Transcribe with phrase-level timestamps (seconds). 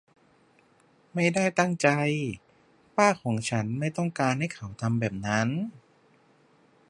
[1.13, 1.87] ไม่ได้ตั้งใจ
[2.97, 5.49] ป้าของฉันไม่ต้องการให้เขาทำแบบนั้น